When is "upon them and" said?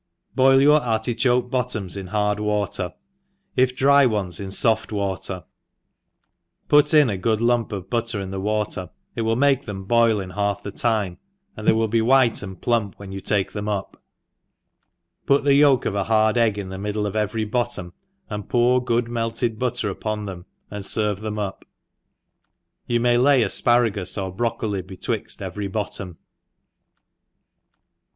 19.87-20.83